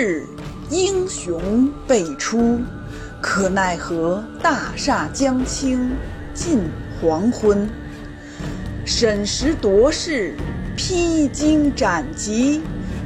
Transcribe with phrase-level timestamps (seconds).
[0.00, 0.26] 励精图治，
[0.70, 2.60] 英雄辈出，
[3.20, 5.90] 可奈何大厦将倾
[6.32, 6.60] 近
[7.00, 7.68] 黄昏。
[8.86, 10.34] 审时度势，
[10.74, 12.62] 披荆斩棘，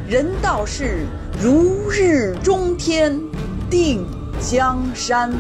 [0.09, 1.05] 人道是
[1.43, 3.21] 如日中天，
[3.69, 4.07] 定
[4.41, 5.33] 江山。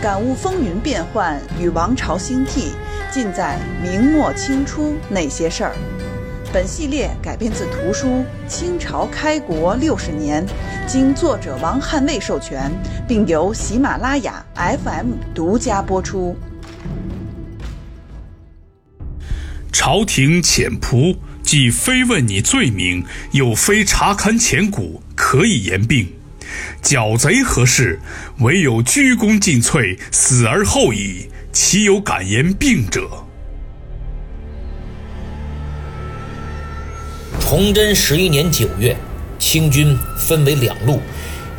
[0.00, 2.70] 感悟风云变幻与王朝兴替，
[3.10, 5.72] 尽在明末清初那些事儿。
[6.52, 8.08] 本系列改编自图书
[8.48, 10.46] 《清朝开国六十年》，
[10.86, 12.70] 经作者王汉卫授权，
[13.06, 16.36] 并由喜马拉雅 FM 独家播出。
[19.72, 26.08] 朝廷遣仆，既非问你罪名，又非查勘前古，可以言病。
[26.80, 28.00] 剿贼何事？
[28.40, 33.25] 唯有鞠躬尽瘁，死而后已，岂有敢言病者？
[37.48, 38.96] 崇祯十一年九月，
[39.38, 41.00] 清军分为两路，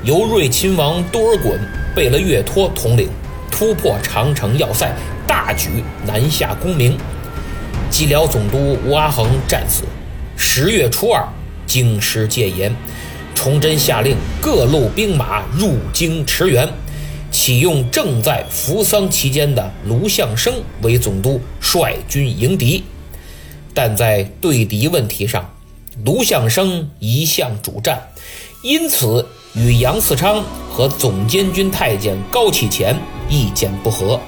[0.03, 1.57] 由睿亲王多尔衮、
[1.95, 3.07] 贝勒岳托统领，
[3.49, 4.93] 突破长城要塞，
[5.25, 6.97] 大举南下攻明。
[7.89, 9.85] 蓟辽总督吴阿衡战死。
[10.35, 11.25] 十月初二，
[11.65, 12.75] 京师戒严，
[13.33, 16.67] 崇祯下令各路兵马入京驰援，
[17.31, 22.83] 启用正在扶丧期间的卢象升为总督，率军迎敌。
[23.73, 25.49] 但在对敌问题上，
[26.05, 28.01] 卢象升一向主战，
[28.61, 32.95] 因此与杨嗣昌和总监军太监高启乾
[33.27, 34.19] 意见不合，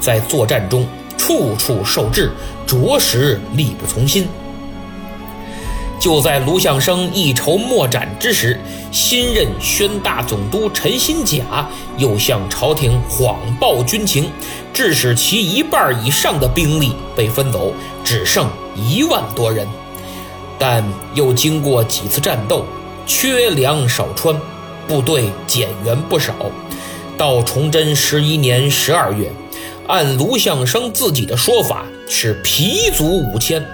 [0.00, 0.86] 在作战中
[1.18, 2.30] 处处受制，
[2.66, 4.28] 着实力不从心。
[5.98, 8.60] 就在卢象升一筹莫展之时，
[8.92, 14.30] 新任宣大总督陈新甲又向朝廷谎报军情，
[14.72, 17.72] 致使其一半以上的兵力被分走，
[18.04, 19.66] 只剩一万多人。
[20.58, 20.82] 但
[21.14, 22.64] 又经过几次战斗，
[23.06, 24.34] 缺粮少穿，
[24.88, 26.34] 部队减员不少。
[27.18, 29.30] 到崇祯十一年十二月，
[29.86, 33.64] 按卢象升自己的说法是疲卒五千，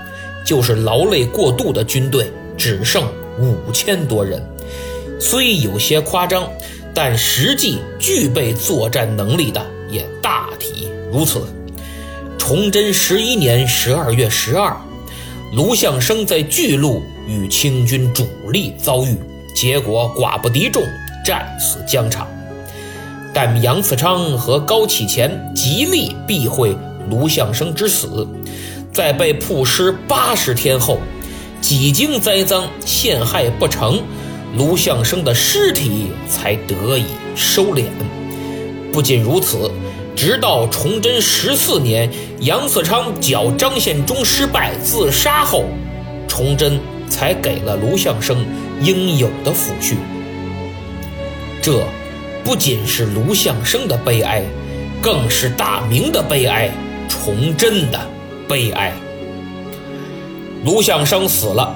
[0.45, 3.05] 就是劳累过度的军队只剩
[3.39, 4.41] 五千多人。
[5.21, 6.49] 虽有些夸张，
[6.95, 11.47] 但实际具备作战能力的也大体如此。
[12.39, 14.77] 崇祯十一年十二月十二。
[15.53, 19.15] 卢象升在巨鹿与清军主力遭遇，
[19.55, 20.83] 结果寡不敌众，
[21.23, 22.27] 战死疆场。
[23.35, 26.75] 但杨嗣昌和高启乾极力避讳
[27.11, 28.27] 卢象升之死，
[28.95, 30.99] 在被曝尸八十天后，
[31.61, 34.01] 几经栽赃陷害不成，
[34.57, 37.05] 卢象升的尸体才得以
[37.37, 37.85] 收敛。
[38.91, 39.71] 不仅如此。
[40.15, 42.09] 直到崇祯十四年，
[42.41, 45.65] 杨嗣昌剿张献忠失败自杀后，
[46.29, 46.79] 崇祯
[47.09, 48.47] 才给了卢象升
[48.81, 49.97] 应有的抚恤。
[51.61, 51.83] 这
[52.45, 54.45] 不仅是卢象升的悲哀，
[55.01, 56.71] 更是大明的悲哀，
[57.09, 58.01] 崇祯的
[58.49, 58.93] 悲哀。
[60.65, 61.75] 卢象升死了，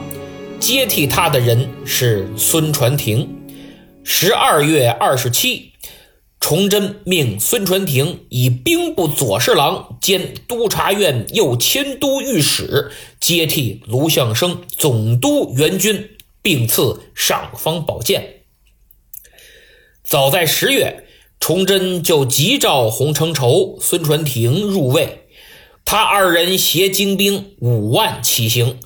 [0.60, 3.28] 接替他的人是孙传庭。
[4.04, 5.72] 十二月二十七。
[6.46, 16.10] 崇祯命孙传庭以兵部左侍郎兼督察院右迁都御史接替卢象升总督援军，
[16.42, 18.42] 并赐尚方宝剑。
[20.04, 21.08] 早在十月，
[21.40, 25.22] 崇祯就急召洪承畴、孙传庭入魏，
[25.84, 28.78] 他二人携精兵五万起行。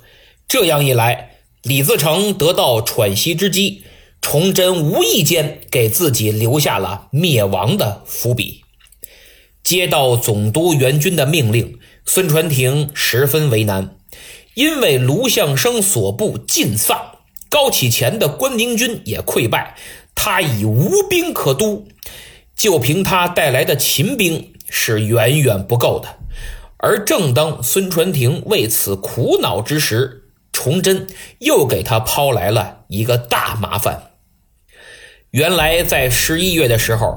[0.49, 3.83] 这样一来，李自成得到喘息之机。
[4.21, 8.63] 崇祯无意间给自己留下了灭亡的伏笔。
[9.63, 13.97] 接到总督援军的命令，孙传庭十分为难，
[14.55, 17.19] 因为卢象升所部尽丧，
[17.49, 19.77] 高启乾的关宁军也溃败，
[20.15, 21.89] 他已无兵可督，
[22.57, 26.19] 就凭他带来的秦兵是远远不够的。
[26.79, 31.07] 而正当孙传庭为此苦恼之时，崇祯
[31.39, 34.10] 又给他抛来了一个大麻烦。
[35.31, 37.17] 原来在十一月的时候，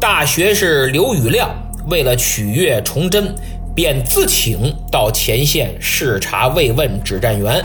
[0.00, 1.50] 大学士刘宇亮
[1.88, 3.34] 为了取悦崇祯，
[3.74, 7.64] 便自请到前线视察慰问指战员。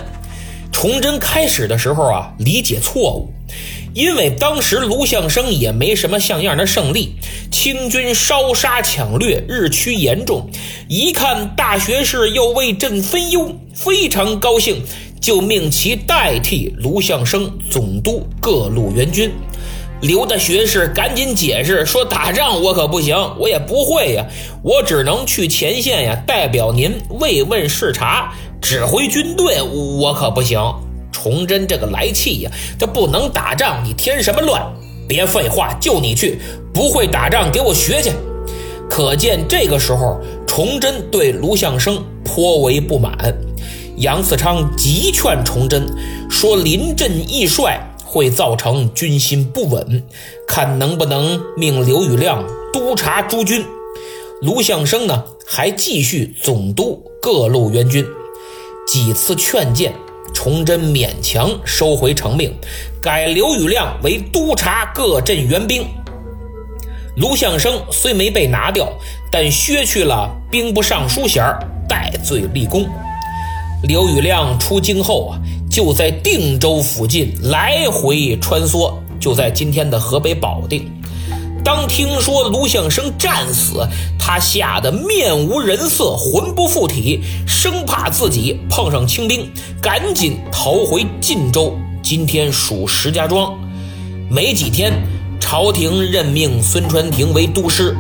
[0.72, 3.30] 崇祯开始的时候啊，理解错误，
[3.94, 7.14] 因为当时卢象升也没什么像样的胜利，
[7.52, 10.50] 清军烧杀抢掠日趋严重。
[10.90, 14.82] 一看大学士又为朕分忧，非常高兴，
[15.22, 19.32] 就命其代替卢象升总督各路援军。
[20.04, 24.26] 刘大学士赶紧解释说：“打仗我可不行，我也不会呀，
[24.62, 30.60] 我只能去前线呀，代表您慰问视察，指挥军队，我可不行。”
[31.10, 34.62] 崇祯这个来气呀，这不能打仗，你添什么乱？
[35.08, 36.38] 别废话，就你去，
[36.74, 38.12] 不会打仗，给我学去。
[38.90, 43.18] 可见这个时候，崇祯对卢象升颇为不满。
[43.96, 45.88] 杨嗣昌急劝崇祯
[46.30, 47.80] 说：“临阵易帅
[48.14, 50.04] 会造成军心不稳，
[50.48, 53.66] 看能不能命刘宇亮督察诸军。”
[54.40, 58.06] 卢象升呢，还继续总督各路援军。
[58.86, 59.94] 几次劝谏，
[60.32, 62.54] 崇祯勉强收回成命，
[63.02, 65.84] 改刘宇亮为督察各镇援兵。
[67.16, 68.88] 卢象升虽没被拿掉，
[69.32, 71.44] 但削去了兵部尚书衔，
[71.90, 72.86] 戴罪立功。
[73.84, 75.40] 刘宇亮出京后啊，
[75.74, 80.88] 就在定州附近来回穿梭，就在今天的河北保定。
[81.64, 83.84] 当听说卢象升战死，
[84.20, 89.50] 他吓得面无人色，魂不附体，生怕自己碰上清兵，
[89.82, 93.52] 赶紧逃回晋州（今天属石家庄）。
[94.30, 94.94] 没几天，
[95.40, 97.98] 朝廷任命孙传庭为都师。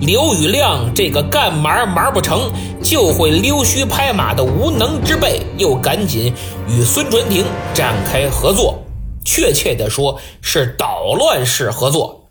[0.00, 2.52] 刘宇亮这个干嘛忙不成
[2.82, 6.32] 就会溜须拍马的无能之辈，又赶紧
[6.68, 7.44] 与孙传庭
[7.74, 8.78] 展开合作，
[9.24, 12.28] 确切的说是捣乱式合作。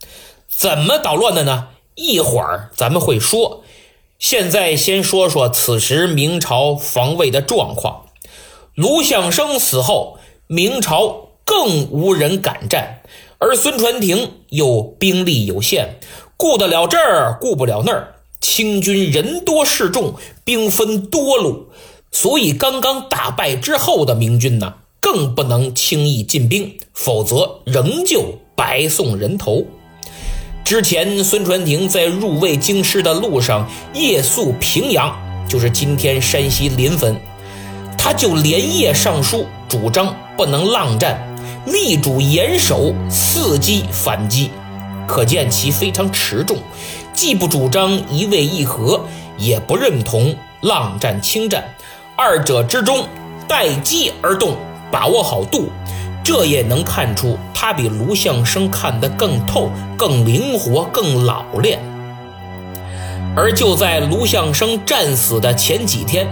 [0.48, 1.70] 怎么捣乱的呢？
[1.96, 3.64] 一会儿咱们会说。
[4.20, 8.06] 现在先说说此时明朝防卫的状况。
[8.76, 13.02] 卢象升死后，明朝更无人敢战，
[13.40, 16.00] 而孙传庭又兵力有限。
[16.38, 18.16] 顾得了这儿，顾不了那儿。
[18.42, 21.70] 清军人多势众，兵分多路，
[22.12, 29.66] 所以刚刚打败之后的明军呢，更不能轻易进兵，否则仍旧白送人头。
[30.64, 35.16] 之前孙传庭在入魏京师的路上夜宿平阳，
[35.48, 37.16] 就是今天山西临汾，
[37.98, 41.20] 他就连夜上书，主张不能浪战，
[41.66, 44.52] 力主严守，伺机反击。
[45.08, 46.58] 可见其非常持重，
[47.14, 49.06] 既不主张一味议和，
[49.38, 51.64] 也不认同浪战轻战，
[52.16, 53.08] 二者之中
[53.48, 54.56] 待机而动，
[54.92, 55.70] 把握好度，
[56.24, 61.80] 这也能看出他比卢象升看得更透、更灵活、更老练。
[63.36, 66.26] 而就在卢象升战死的前几天，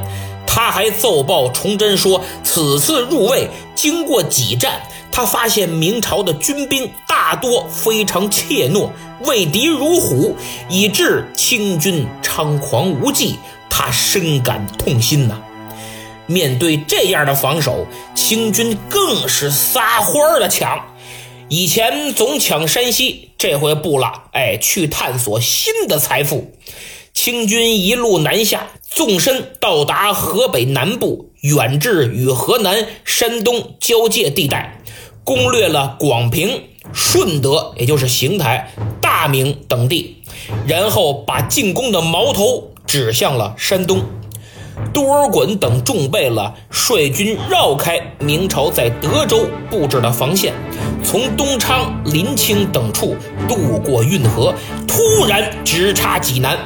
[0.48, 4.82] 他还奏报崇祯说，此次入魏经过几战。
[5.16, 8.90] 他发现明朝的军兵大多非常怯懦，
[9.22, 10.36] 畏敌如虎，
[10.68, 13.36] 以致清军猖狂无忌。
[13.70, 15.40] 他深感痛心呐。
[16.26, 20.84] 面对这样的防守，清军更是撒欢的抢。
[21.48, 26.52] 以前总抢山西，这回不了，哎，去探索新的财富。
[27.14, 34.80] 清军一路南下，纵深到达河北南部，远至与河南、山东交界地带。
[35.24, 38.70] 攻略了广平、顺德，也就是邢台、
[39.02, 40.18] 大名等地，
[40.68, 44.04] 然后把进攻的矛头指向了山东。
[44.92, 50.54] 多尔衮等众贝勒率军绕开明朝在德州布置的防线，
[51.04, 53.16] 从东昌、临清等处
[53.48, 54.54] 渡过运河，
[54.88, 56.58] 突然直插济南。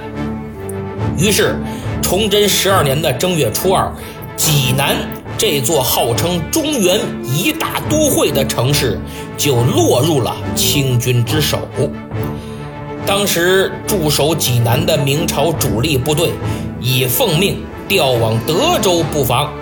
[1.19, 1.59] 于是，
[2.01, 3.91] 崇祯十二年的正月初二，
[4.35, 4.95] 济南。
[5.38, 9.00] 这座号称中原一大都会的城市，
[9.38, 11.60] 就落入了清军之手。
[13.06, 16.32] 当时驻守济南的明朝主力部队，
[16.82, 19.53] 已奉命调往德州布防。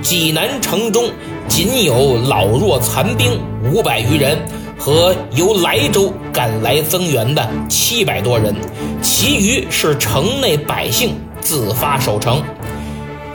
[0.00, 1.10] 济南城中
[1.46, 3.38] 仅有老弱残兵
[3.70, 4.38] 五百余人，
[4.78, 8.54] 和由莱州赶来增援的七百多人，
[9.02, 12.42] 其余是城内百姓自发守城。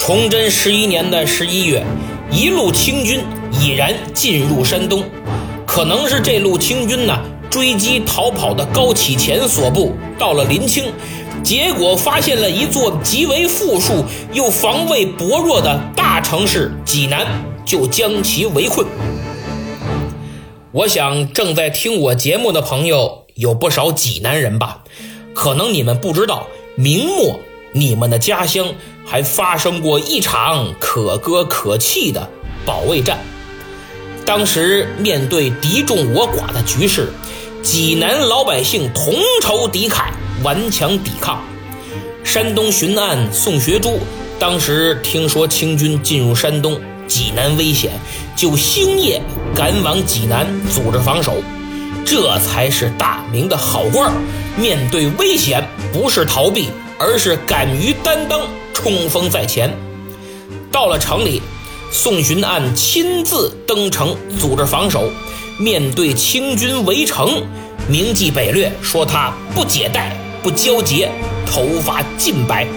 [0.06, 1.82] 崇祯十一年的十一月，
[2.30, 3.22] 一路清军
[3.54, 5.02] 已然进入山东，
[5.66, 7.18] 可能是这路清军呢
[7.50, 10.92] 追击逃跑的高启乾所部，到了临清，
[11.42, 17.26] 结果发现了一座极为富庶又防卫薄弱的大城市济南，
[17.64, 18.86] 就将其围困。
[20.74, 24.84] 我想正在听我节目的朋友有不少济南人吧，
[25.34, 27.40] 可能你们不知道，明末
[27.72, 28.68] 你们的家乡。
[29.06, 32.30] 还发生过一场可歌可泣的
[32.66, 33.20] 保卫战。
[34.26, 37.12] 当时面对敌众我寡的局势，
[37.62, 40.06] 济南老百姓同仇敌忾，
[40.44, 41.44] 顽强抵抗。
[42.24, 44.00] 山东巡按宋学珠
[44.40, 47.92] 当时听说清军进入山东，济南危险，
[48.36, 49.22] 就星夜
[49.54, 51.36] 赶往济南组织防守。
[52.06, 54.12] 这才是大明的好官，
[54.58, 56.70] 面对危险不是逃避，
[57.06, 58.42] 而是敢于担当。
[58.74, 59.72] 冲锋在前，
[60.70, 61.42] 到了城里，
[61.90, 65.10] 宋巡按亲自登城组织防守，
[65.58, 67.44] 面对清军围城，
[67.88, 71.10] 铭记北略说他不解带、不交结，
[71.46, 72.68] 头发尽白，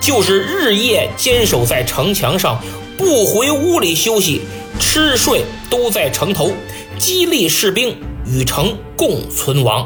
[0.00, 2.62] 就是日夜坚守在城墙上，
[2.96, 4.42] 不回屋里休息，
[4.78, 6.52] 吃睡都在城头，
[6.96, 9.84] 激励士兵与城共存亡。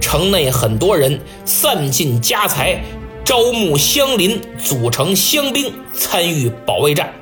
[0.00, 2.82] 城内很多人散尽家财，
[3.24, 7.12] 招募乡邻组成乡兵参与保卫战。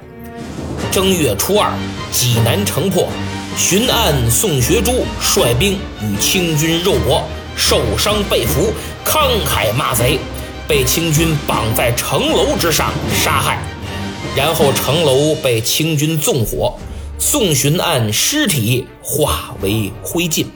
[0.91, 1.73] 正月初二，
[2.13, 3.09] 济南城破，
[3.57, 7.23] 巡按宋学珠率兵与清军肉搏，
[7.57, 8.73] 受伤被俘，
[9.05, 10.19] 慷慨骂贼，
[10.67, 13.59] 被清军绑在城楼之上杀害，
[14.37, 16.79] 然后城楼被清军纵火，
[17.19, 20.47] 宋巡按尸体化为灰烬。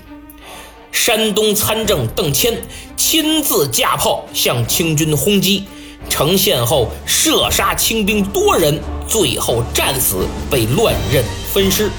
[0.93, 2.63] 山东参政邓谦
[2.99, 5.65] 亲自架炮向清军轰击，
[6.11, 11.91] 城陷后射杀清兵多人，最后战死，被乱刃分尸。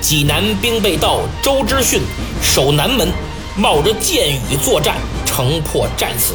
[0.00, 2.00] 济南兵备道周之训
[2.42, 3.12] 守南门，
[3.54, 4.96] 冒着箭雨作战，
[5.26, 6.32] 城破战死。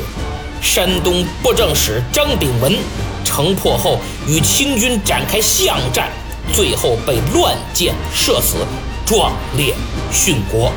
[0.61, 2.77] 山东布政使张炳文
[3.25, 6.11] 城破后与清军展开巷战，
[6.53, 8.57] 最后被乱箭射死，
[9.03, 9.73] 壮烈
[10.13, 10.71] 殉国。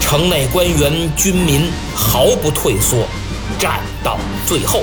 [0.00, 3.06] 城内官员、军民毫不退缩，
[3.58, 4.82] 战到最后。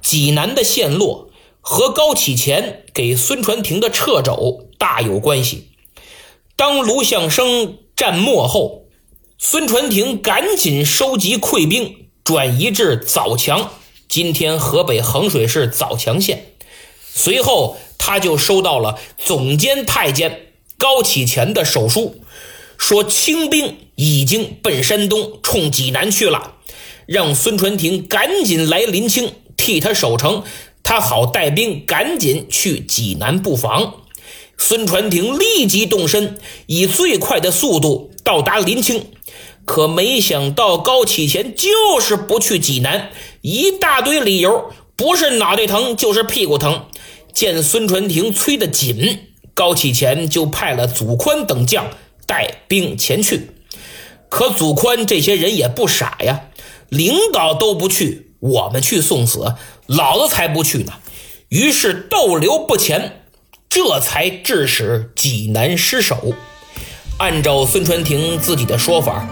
[0.00, 1.30] 济南的陷落
[1.60, 5.68] 和高启乾给孙传庭的掣肘大有关系。
[6.56, 8.82] 当卢象升战没后，
[9.38, 13.70] 孙传庭赶紧收集溃兵，转移至枣强
[14.08, 16.54] （今天河北衡水市枣强县）。
[17.14, 22.21] 随后，他就收到了总监太监高启乾的手书。
[22.82, 26.54] 说清兵已经奔山东，冲济南去了，
[27.06, 30.42] 让孙传庭赶紧来临清替他守城，
[30.82, 33.94] 他好带兵赶紧去济南布防。
[34.58, 36.36] 孙传庭立即动身，
[36.66, 39.06] 以最快的速度到达临清，
[39.64, 43.10] 可没想到高启乾就是不去济南，
[43.42, 46.86] 一大堆理由，不是脑袋疼就是屁股疼。
[47.32, 49.20] 见孙传庭催得紧，
[49.54, 51.86] 高启乾就派了祖宽等将。
[52.32, 53.50] 带兵前去，
[54.30, 56.44] 可祖宽这些人也不傻呀，
[56.88, 59.54] 领导都不去，我们去送死，
[59.86, 60.94] 老子才不去呢。
[61.50, 63.20] 于是逗留不前，
[63.68, 66.32] 这才致使济南失守。
[67.18, 69.28] 按照孙传庭自己的说法，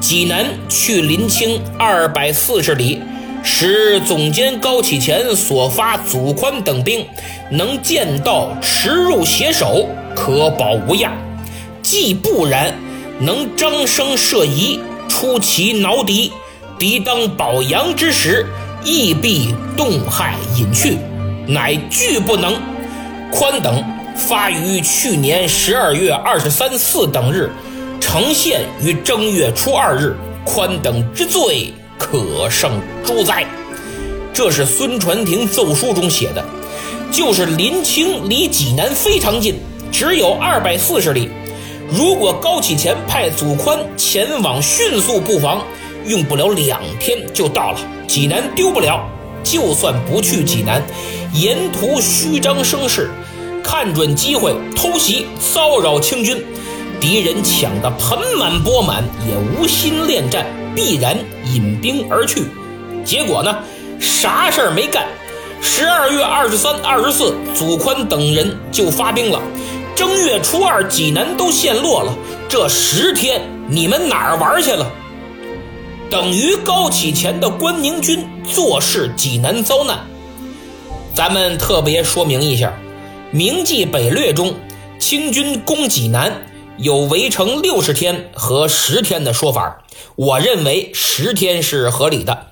[0.00, 2.98] 济南去临清二百四十里，
[3.44, 7.06] 使总监高启前所发祖宽等兵
[7.50, 9.86] 能见到驰入携手，
[10.16, 11.27] 可保无恙。
[11.90, 12.74] 既不然，
[13.18, 14.78] 能张声射疑，
[15.08, 16.30] 出其挠敌，
[16.78, 18.44] 敌当保阳之时，
[18.84, 20.98] 亦必动害隐去，
[21.46, 22.60] 乃拒不能。
[23.32, 23.82] 宽等
[24.14, 27.50] 发于去年十二月二十三四等日，
[27.98, 30.14] 呈现于正月初二日。
[30.44, 32.70] 宽等之罪，可胜
[33.02, 33.46] 诸哉？
[34.34, 36.44] 这是孙传庭奏书中写的，
[37.10, 39.54] 就是临清离济南非常近，
[39.90, 41.30] 只有二百四十里。
[41.90, 45.64] 如果高启前派祖宽前往迅速布防，
[46.04, 49.08] 用不了两天就到了济南，丢不了。
[49.42, 50.82] 就算不去济南，
[51.32, 53.08] 沿途虚张声势，
[53.64, 56.44] 看准机会偷袭骚扰清军，
[57.00, 61.16] 敌人抢得盆满钵满，也无心恋战，必然
[61.54, 62.42] 引兵而去。
[63.02, 63.56] 结果呢，
[63.98, 65.06] 啥事儿没干。
[65.62, 69.40] 十二月二十三、二十四，祖宽等人就发兵了。
[69.98, 72.16] 正月初二，济南都陷落了。
[72.48, 74.88] 这十天，你们哪儿玩去了？
[76.08, 80.06] 等于高启前的关宁军坐视济南遭难。
[81.14, 82.68] 咱们特别说明一下，
[83.36, 84.54] 《明记北略》中，
[85.00, 89.82] 清军攻济南有围城六十天和十天的说法。
[90.14, 92.46] 我认为十天是合理的，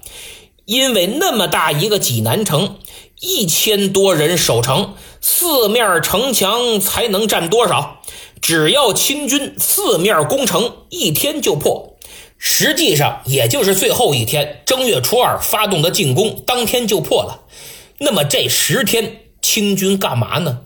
[0.65, 2.75] 因为那么大一个济南城。
[3.21, 8.03] 一千多人守城，四面城墙才能占多少？
[8.43, 11.97] 只要清军四面攻城，一天就破。
[12.37, 17.41] 实际上，也就是最后一天，正月初二发动的进攻，当天就破了。
[17.99, 20.59] 那么这十天，清军干嘛呢？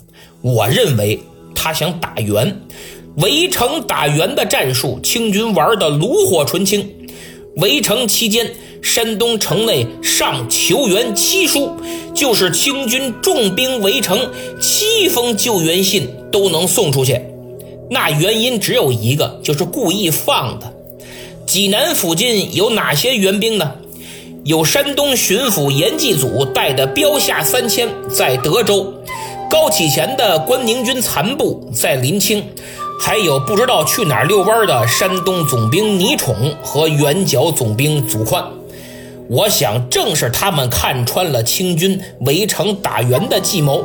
[0.42, 1.20] 我认为
[1.54, 2.60] 他想打援，
[3.18, 7.08] 围城打援的战术，清军玩的炉火纯青。
[7.58, 8.52] 围城期间。
[8.82, 11.76] 山东城内上求援七书，
[12.14, 17.20] 就是清军重兵围城，七封救援信都能送出去。
[17.90, 20.72] 那原因只有一个，就是故意放的。
[21.46, 23.72] 济南附近有哪些援兵呢？
[24.44, 28.94] 有山东巡抚严继祖带的标下三千在德州，
[29.50, 32.42] 高启前的关宁军残部在临清，
[32.98, 38.42] 还有不知道去哪儿遛弯的山东总兵倪宠和元角总兵祖宽。
[39.30, 43.84] 我想，正是他们看穿了清军围城打援的计谋，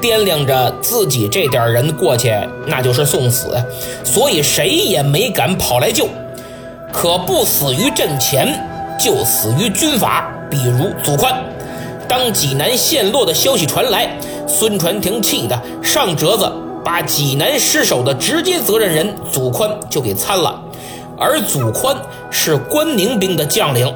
[0.00, 2.32] 掂量着自己这点人过去
[2.66, 3.62] 那就是送死，
[4.02, 6.08] 所以谁也没敢跑来救。
[6.94, 8.48] 可不死于阵前，
[8.98, 10.32] 就死于军法。
[10.50, 11.44] 比如祖宽，
[12.08, 14.08] 当济南陷落的消息传来，
[14.48, 16.50] 孙传庭气得上折子，
[16.82, 20.62] 把济南失守的直接责任人祖宽就给参了。
[21.18, 21.94] 而祖宽
[22.30, 23.94] 是关宁兵的将领。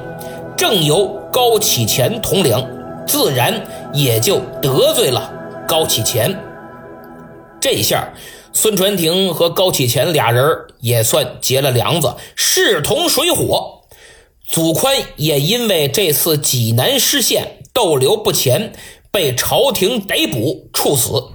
[0.61, 2.55] 正由高启前统领，
[3.07, 5.33] 自然也就得罪了
[5.67, 6.39] 高启前。
[7.59, 8.13] 这下，
[8.53, 10.45] 孙传庭和高启前俩人
[10.81, 13.85] 也算结了梁子，势同水火。
[14.47, 18.75] 祖宽也因为这次济南失陷，逗留不前，
[19.11, 21.29] 被朝廷逮捕处死。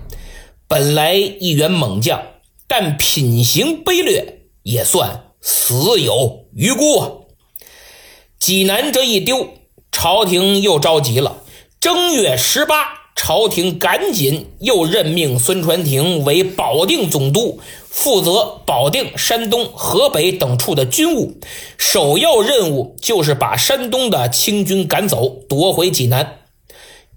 [0.67, 2.22] 本来一员猛将，
[2.67, 7.10] 但品行卑劣，也算死有余辜啊。
[8.45, 9.55] 济南这一丢，
[9.91, 11.41] 朝廷又着急了。
[11.79, 17.59] 正月十八，朝廷赶紧又任命孙传庭为保定总督，
[17.89, 21.39] 负责保定、山东、河北等处的军务。
[21.79, 26.41] 首要任务就是把山东的清军赶走，夺回济南。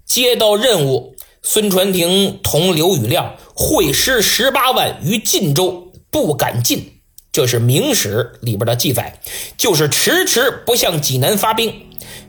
[0.07, 6.98] 接到任务，孙传庭同刘禹亮会师十八万于晋州，不敢进。
[7.31, 9.19] 这是《明史》里边的记载，
[9.55, 11.71] 就是迟迟不向济南发兵。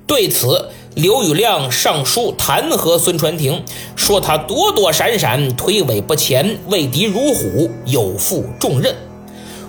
[0.06, 3.64] 对此，刘宇亮上书弹劾孙传庭，
[3.96, 8.94] 说他躲躲闪闪，推诿不前，畏敌如虎，有负重任。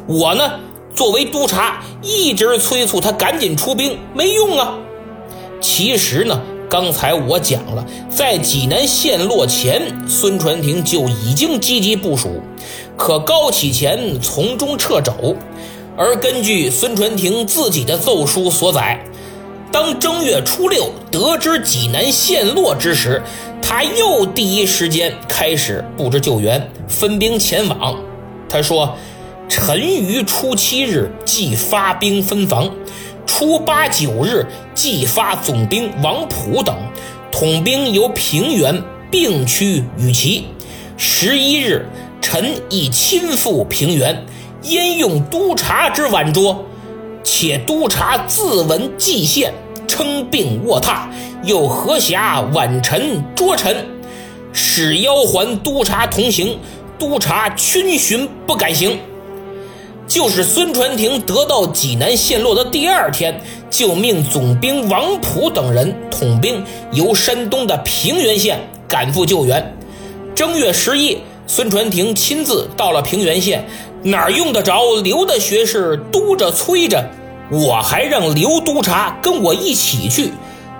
[0.06, 0.60] 我呢，
[0.94, 4.78] 作为督察，一直催促他赶紧出兵，没用啊。
[5.62, 12.42] 其实呢，刚才我讲了，在济南陷落前，孙传庭就已经积极部署。
[13.02, 15.36] 可高启前从中撤走，
[15.98, 19.04] 而根据孙传庭自己的奏书所载，
[19.72, 23.20] 当正月初六得知济南陷落之时，
[23.60, 27.98] 他又第一时间开始布置救援，分兵前往。
[28.48, 28.96] 他说
[29.50, 32.70] ：“臣于初七日即发兵分防，
[33.26, 36.76] 初八九日即发总兵王普等
[37.32, 40.46] 统兵由平原并驱与其，
[40.98, 41.84] 十一日。”
[42.22, 44.24] 臣亦亲赴平原，
[44.64, 46.64] 焉用督察之晚捉？
[47.24, 49.54] 且督察自闻蓟县，
[49.88, 51.08] 称病卧榻，
[51.44, 53.76] 又何暇晚臣捉臣？
[54.54, 56.58] 使邀还督察同行，
[57.00, 59.00] 督察逡巡不敢行。
[60.08, 69.74] 就是孙传庭得到济南陷落的第二天，就命总兵王普等人统兵由山东的平原县赶赴救援。
[70.36, 71.18] 正月十一。
[71.54, 73.68] 孙传庭亲自到了平原县，
[74.04, 77.06] 哪用得着刘的学士督着催着？
[77.52, 80.32] 我还让刘督察跟我一起去，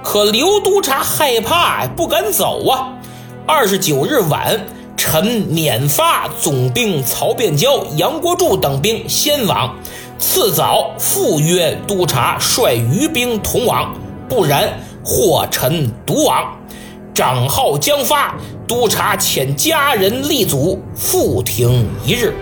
[0.02, 2.94] 可刘督察害怕，不敢走啊。
[3.46, 9.76] 二十九日晚，臣免发总兵曹变娇、杨国柱等兵先往，
[10.18, 13.94] 次早复约督察率余兵同往，
[14.30, 16.61] 不然或臣独往。
[17.14, 18.36] 长号将发。
[18.68, 22.34] 督察遣家人立祖，复停一日，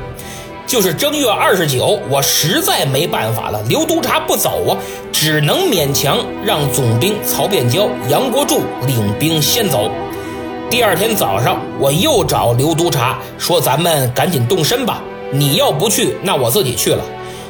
[0.68, 2.00] 就是正月二十九。
[2.08, 4.78] 我实在没办法了，刘督察不走啊，
[5.12, 9.90] 只能勉强让总兵曹变娇、杨国柱领兵先走。
[10.70, 15.02] 第二天早上，我又找刘督察说：“咱们赶紧动身吧，
[15.32, 17.04] 你要不去，那我自己去了。”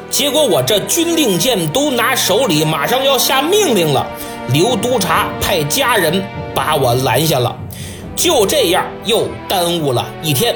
[0.10, 4.08] 结果我这军令箭都拿手里，马上要下命令了，
[4.52, 7.56] 刘督察派家人把我拦下了。
[8.16, 10.54] 就这样又耽误了一天，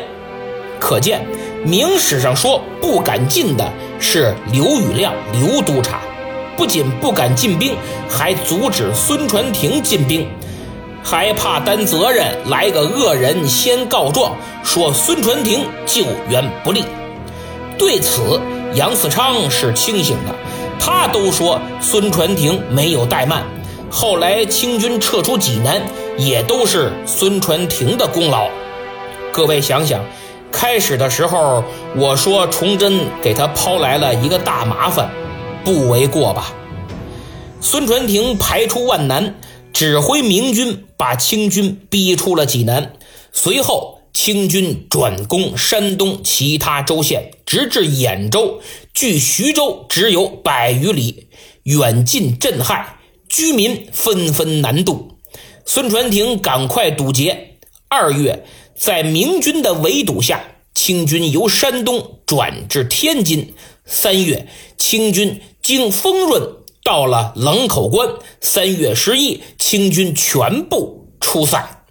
[0.80, 1.26] 可见
[1.64, 6.00] 明史上说不敢进的是刘宇亮、刘督察，
[6.58, 7.74] 不仅不敢进兵，
[8.10, 10.28] 还阻止孙传庭进兵，
[11.02, 16.84] 还怕担责任来个恶人先告状，说孙传庭救援不力。
[17.78, 18.42] 对此，
[18.74, 20.36] 杨嗣昌是清醒的，
[20.78, 23.44] 他都说孙传庭没有怠慢。
[23.96, 25.80] 后来清军撤出济南，
[26.18, 28.50] 也都是孙传庭的功劳。
[29.32, 30.04] 各位想想，
[30.52, 31.64] 开始的时候
[31.96, 35.12] 我说崇祯给他抛来了一个大麻烦，
[35.64, 36.52] 不为过吧？
[37.62, 39.36] 孙传庭排除万难，
[39.72, 42.94] 指挥明军把清军逼出了济南。
[43.32, 48.60] 随后，清军转攻山东其他州县，直至兖州，
[48.92, 51.28] 距徐州只有百余里，
[51.66, 52.98] 远近震撼。
[53.36, 55.14] 居民纷纷南渡，
[55.66, 57.58] 孙传庭赶快堵截。
[57.88, 58.46] 二月，
[58.78, 60.44] 在明军的围堵下，
[60.76, 63.56] 清军由山东转至天津。
[63.86, 68.08] 三月，清军经丰润到了冷口关。
[68.40, 71.86] 三月十一，清军全部出塞。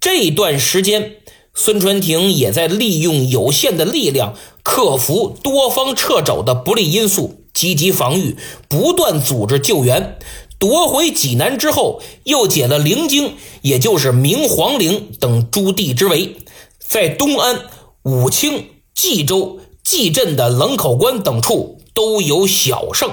[0.00, 1.16] 这段时间，
[1.52, 10.18] 孙传庭也在利用有限的力量，克服多方掣肘的不利因素，积极防御，不断组织救援。
[10.64, 16.36] 夺回济南之后，又解了灵京，也就是明皇陵等诸地之围，
[16.78, 17.66] 在东安、
[18.04, 23.10] 武清、冀州、蓟镇的冷口关等处都有小胜。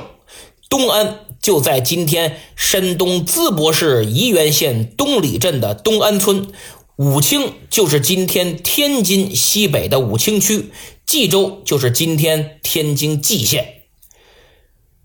[0.69, 6.47] 东安就在今天山东淄博市沂源县东里镇的东安村，
[6.95, 10.71] 武清就是今天天津西北的武清区，
[11.05, 13.81] 冀州就是今天天津蓟县。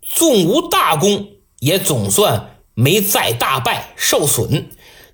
[0.01, 1.31] 纵无大功。
[1.61, 4.69] 也总算没再大败受损，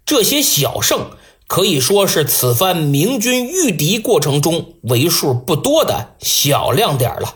[0.04, 1.10] 这些小胜
[1.46, 7.34] 可以说是此番明军御敌过程中为数不多的小亮点了。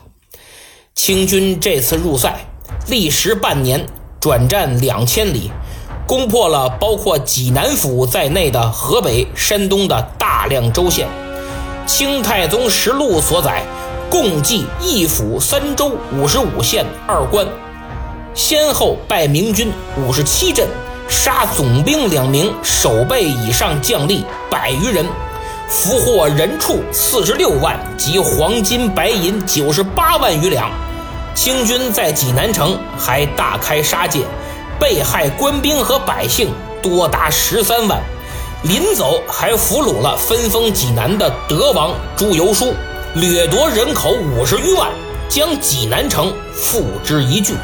[0.93, 2.35] 清军这次入塞，
[2.87, 3.85] 历时半年，
[4.19, 5.51] 转战两千里，
[6.07, 11.07] 攻破了包括济南府在内的河北、山东的大量州县。
[11.89, 13.63] 《清太宗实录》所载，
[14.09, 17.47] 共计一府三州五十五县二关。
[18.37, 20.67] 先后败明军五十七阵，
[21.09, 25.03] 杀总兵两名，守备以上将吏百余人，
[25.67, 30.69] 俘获人畜四十六万及黄金白银九十八万余两。
[31.33, 34.21] 清军在济南城还大开杀戒，
[34.79, 37.99] 被害官兵和百姓多达十三万。
[38.61, 42.71] 临走还俘虏了分封济南的德王朱由枢，
[43.15, 44.91] 掠夺人口五十余万，
[45.27, 47.55] 将济南城付之一炬。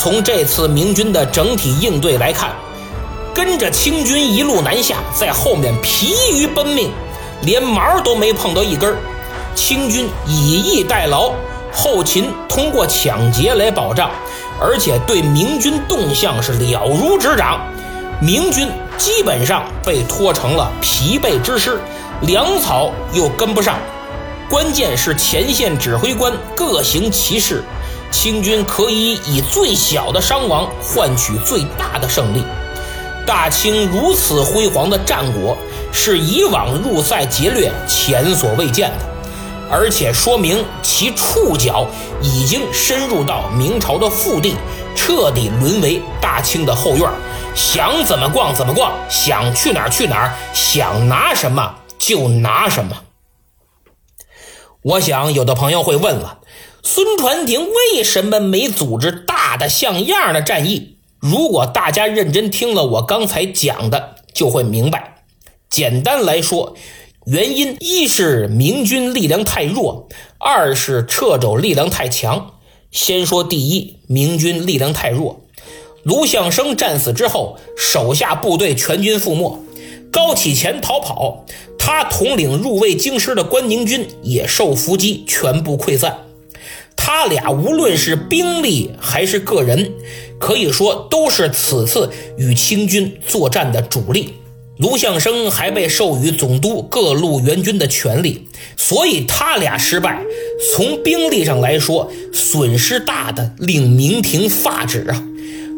[0.00, 2.52] 从这次明军的整体应对来看，
[3.34, 6.90] 跟着清军一路南下，在后面疲于奔命，
[7.42, 8.96] 连毛都没碰到一根
[9.54, 11.34] 清军以逸待劳，
[11.70, 14.10] 后勤通过抢劫来保障，
[14.58, 17.60] 而且对明军动向是了如指掌。
[18.22, 21.78] 明军基本上被拖成了疲惫之师，
[22.22, 23.78] 粮草又跟不上，
[24.48, 27.62] 关键是前线指挥官各行其事。
[28.10, 32.44] 清军可以以最小的伤亡换取最大的胜利。
[33.26, 35.56] 大清如此辉煌的战果，
[35.92, 39.04] 是以往入塞劫掠前所未见的，
[39.70, 41.86] 而且说明其触角
[42.20, 44.56] 已经深入到明朝的腹地，
[44.96, 47.08] 彻底沦为大清的后院，
[47.54, 52.96] 想怎么逛怎么逛，想去哪儿去哪儿，想拿什么就拿什么。
[54.82, 56.39] 我想有的朋友会问了。
[56.82, 60.96] 孙传庭为什么没组织大的像样的战役？
[61.18, 65.22] 如果大家认真听了我刚才讲的，就会明白。
[65.68, 66.74] 简单来说，
[67.26, 72.54] 原因一是明军力量太弱，二是掣肘力量太强。
[72.90, 75.42] 先说第一，明军力量太弱。
[76.02, 79.60] 卢象升战死之后，手下部队全军覆没，
[80.10, 81.44] 高启乾逃跑，
[81.78, 86.29] 他统领入卫京师的关宁军也受伏击，全部溃散。
[87.02, 89.90] 他俩无论是兵力还是个人，
[90.38, 94.34] 可以说都是此次与清军作战的主力。
[94.76, 100.22] 卢象升还被授予总督各路援军的权利，所以他俩失败，
[100.72, 105.24] 从兵力上来说损失大的令明廷发指啊！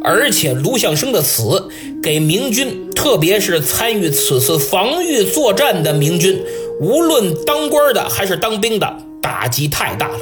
[0.05, 1.69] 而且卢象升的死，
[2.03, 6.43] 给明军，特别是参与此次防御作战的明军，
[6.81, 10.19] 无论当官的还是当兵的，打击太大了。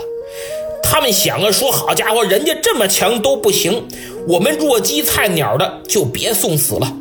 [0.93, 3.87] 他们想啊，说好家伙，人家这么强都不行，
[4.27, 6.93] 我们弱鸡菜鸟的就别送死了。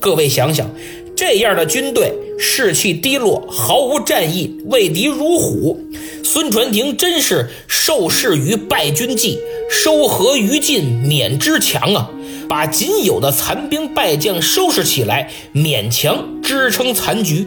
[0.00, 0.68] 各位想想，
[1.14, 5.80] 这样的军队士气低落，毫无战意，畏敌如虎。
[6.24, 9.38] 孙传庭真是受势于败军计，
[9.70, 12.10] 收合于禁，免之强啊！
[12.48, 17.46] 把仅有的残兵败将收拾起来，勉强支撑残局，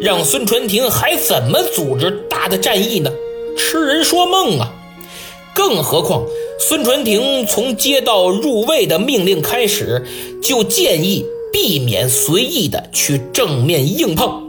[0.00, 3.12] 让孙传庭还怎么组织大的战役呢？
[3.58, 4.72] 痴人说梦啊！
[5.54, 6.22] 更何况，
[6.58, 10.06] 孙传庭从接到入卫的命令开始，
[10.42, 14.42] 就建议避免随意的去正面硬碰，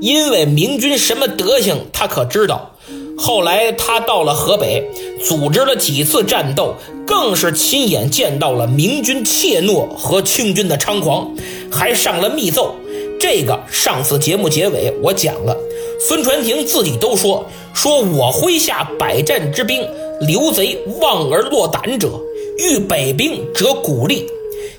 [0.00, 2.70] 因为明军什么德行，他可知道。
[3.16, 4.84] 后来他到了河北，
[5.24, 6.74] 组织了几次战斗，
[7.06, 11.32] 更是亲眼见到了明军怯懦和清军的猖狂，
[11.70, 12.74] 还上了密奏。
[13.20, 15.56] 这个上次节目结尾我讲了，
[16.00, 19.86] 孙传庭自己都说，说我麾下百战之兵。
[20.26, 22.20] 刘贼望而落胆者，
[22.58, 24.26] 遇北兵则鼓励，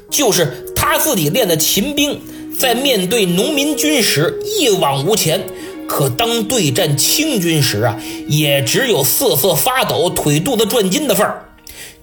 [0.09, 2.19] 就是他自己练的秦兵，
[2.57, 5.41] 在面对农民军时一往无前，
[5.87, 11.41] 可当对战清军时啊，也只有瑟瑟发抖、腿肚子转筋的份儿。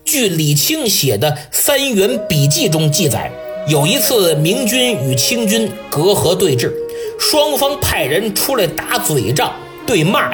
[0.05, 3.31] 据李清写的《三元笔记》中记载，
[3.68, 6.72] 有一次明军与清军隔河对峙，
[7.18, 9.52] 双方派人出来打嘴仗、
[9.87, 10.33] 对骂。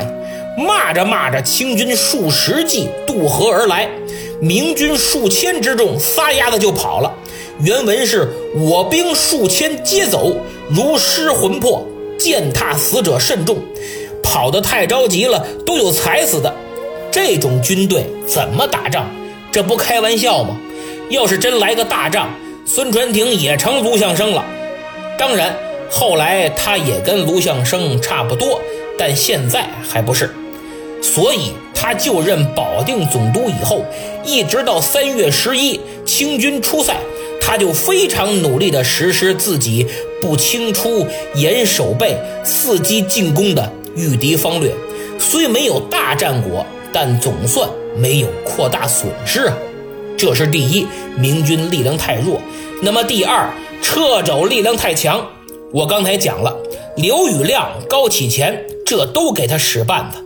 [0.59, 3.89] 骂着骂着，清军数十骑渡河而来，
[4.41, 7.15] 明军数千之众撒丫子就跑了。
[7.61, 10.37] 原文是我兵数千皆走，
[10.69, 11.87] 如失魂魄，
[12.19, 13.59] 践踏死者甚众，
[14.23, 16.53] 跑得太着急了，都有踩死的。
[17.11, 19.09] 这种军队怎么打仗？
[19.53, 20.57] 这不开玩笑吗？
[21.09, 22.31] 要是真来个大仗，
[22.67, 24.45] 孙传庭也成卢象升了。
[25.17, 25.57] 当然，
[25.89, 28.61] 后来他也跟卢象升差不多，
[28.99, 30.35] 但现在还不是。
[31.01, 33.85] 所以他就任保定总督以后，
[34.25, 36.95] 一直到三月十一清军出塞，
[37.41, 39.87] 他就非常努力地实施自己
[40.21, 44.73] 不清出、严守备、伺机进攻的御敌方略。
[45.19, 49.57] 虽没有大战果，但总算没有扩大损失啊。
[50.17, 52.41] 这是第一，明军力量太弱。
[52.83, 53.49] 那么第二，
[53.83, 55.25] 掣肘力量太强。
[55.73, 56.57] 我刚才讲了，
[56.97, 60.19] 刘宇亮、高启乾，这都给他使绊子。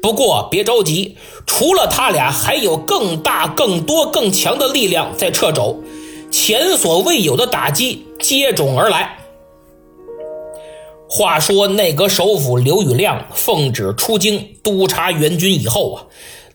[0.00, 5.82] 不过别着急，除了他俩，还有更大、更多、更强的力量在掣肘，
[6.30, 9.18] 前所未有的打击接踵而来。
[11.10, 16.04] 话说内阁首辅刘宇亮奉旨出京督察援军以后啊，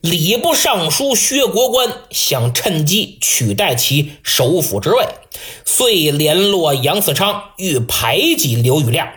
[0.01, 5.05] 礼部尚书薛国官想趁机取代其首辅之位，
[5.65, 9.07] 遂联络杨嗣昌，欲排挤刘宇亮。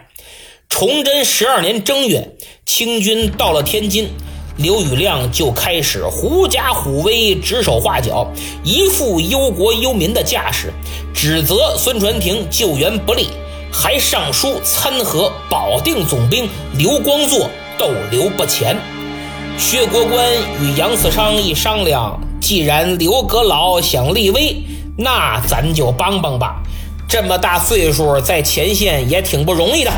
[0.68, 4.10] 崇祯十二年正月，清军到了天津，
[4.56, 8.30] 刘宇亮就开始狐假虎威、指手画脚，
[8.62, 10.72] 一副忧国忧民的架势，
[11.14, 13.28] 指责孙传庭救援不力，
[13.72, 17.48] 还上书参劾保定总兵刘光作
[17.78, 18.76] 逗留不前。
[19.56, 20.20] 薛国官
[20.60, 24.54] 与杨嗣昌一商量，既然刘阁老想立威，
[24.98, 26.56] 那咱就帮帮吧。
[27.08, 29.90] 这么大岁数，在前线也挺不容易的。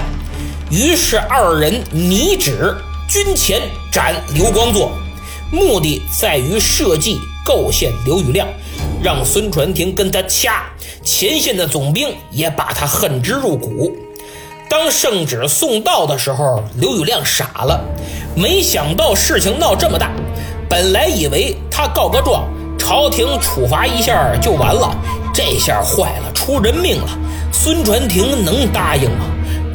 [0.71, 2.77] 于是二人拟旨
[3.09, 4.93] 军前斩刘光作，
[5.51, 8.47] 目的在于设计构陷刘宇亮，
[9.03, 10.65] 让孙传庭跟他掐。
[11.03, 13.97] 前线的总兵也把他恨之入骨。
[14.69, 17.83] 当圣旨送到的时候，刘宇亮傻了，
[18.37, 20.11] 没想到事情闹这么大。
[20.69, 24.95] 本来以为他告个状，朝廷处罚一下就完了，
[25.33, 27.09] 这下坏了，出人命了。
[27.51, 29.25] 孙传庭能答应吗？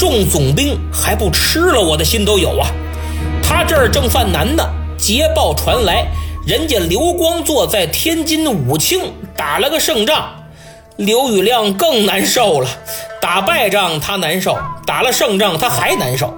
[0.04, 2.70] 众总兵还不吃了我的心都有啊！
[3.42, 4.62] 他这儿正犯难呢，
[4.98, 6.06] 捷报传来，
[6.46, 9.00] 人家刘光作在天津武清
[9.38, 10.30] 打了个胜仗，
[10.98, 12.68] 刘宇亮更难受了。
[13.22, 16.34] 打败仗他难受，打了胜仗他还难受。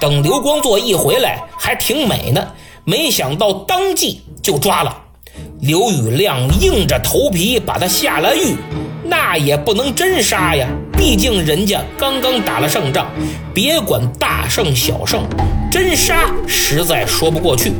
[0.00, 2.52] 等刘光作一回来，还挺美呢，
[2.84, 4.96] 没想到当即就抓了
[5.60, 8.56] 刘宇亮，硬着头皮把他下了狱。
[9.04, 13.06] 那也不能真杀呀，毕竟人家刚刚打了胜仗，
[13.52, 15.22] 别管大胜小胜，
[15.70, 17.72] 真杀实在说不过去。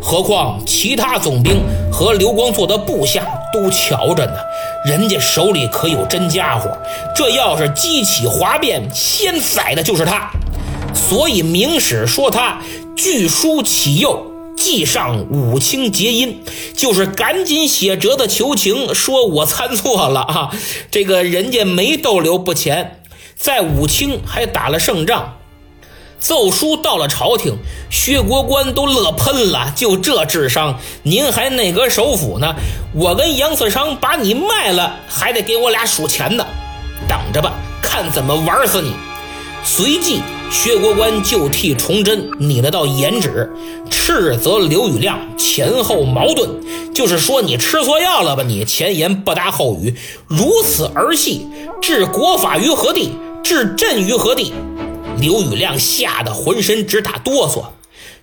[0.00, 4.32] 何况其他总兵和刘光作的部下都瞧着呢，
[4.84, 6.70] 人家手里可有真家伙，
[7.14, 10.30] 这要是激起哗变，先宰的就是他。
[10.94, 12.58] 所以明史说他
[12.96, 14.32] 据书起右。
[14.56, 16.42] 记上武清结阴，
[16.74, 20.50] 就是赶紧写折子求情，说我参错了啊！
[20.90, 23.02] 这个人家没逗留不前，
[23.36, 25.36] 在武清还打了胜仗，
[26.18, 27.58] 奏书到了朝廷，
[27.90, 29.72] 薛国官都乐喷了。
[29.76, 32.56] 就这智商，您还内阁首辅呢？
[32.94, 36.44] 我跟杨嗣昌把你卖了，还得给我俩数钱呢。
[37.06, 38.92] 等着吧，看怎么玩死你！
[39.66, 40.20] 随即。
[40.48, 43.50] 薛国官就替崇祯拟了道严旨，
[43.90, 46.48] 斥责刘宇亮前后矛盾，
[46.94, 48.44] 就是说你吃错药了吧？
[48.46, 49.92] 你前言不搭后语，
[50.28, 51.48] 如此儿戏，
[51.82, 53.10] 置国法于何地？
[53.42, 54.52] 置朕于何地？
[55.18, 57.64] 刘宇亮吓得浑身直打哆嗦。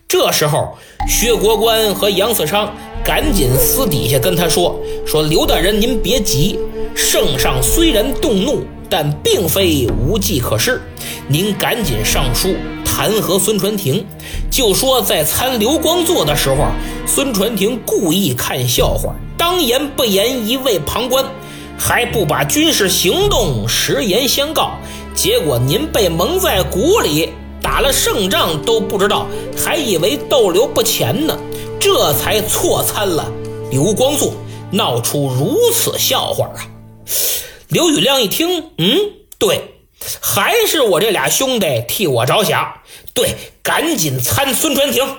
[0.07, 0.77] 这时候，
[1.09, 6.57] 薛国官和杨嗣昌赶紧私底下跟他说：“说刘大人，您别急，
[6.95, 10.79] 圣上虽然动怒。”但并非无计可施，
[11.27, 14.05] 您赶紧上书弹劾孙传庭，
[14.51, 16.67] 就说在参刘光作的时候，
[17.07, 21.25] 孙传庭故意看笑话，当言不言一味旁观，
[21.75, 24.73] 还不把军事行动实言相告，
[25.15, 27.29] 结果您被蒙在鼓里，
[27.63, 29.25] 打了胜仗都不知道，
[29.57, 31.35] 还以为逗留不前呢，
[31.79, 33.25] 这才错参了
[33.71, 34.35] 刘光作，
[34.69, 36.61] 闹出如此笑话啊！
[37.73, 38.97] 刘宇亮一听，嗯，
[39.39, 39.73] 对，
[40.21, 42.81] 还是我这俩兄弟替我着想，
[43.15, 45.17] 对，赶紧参孙传庭。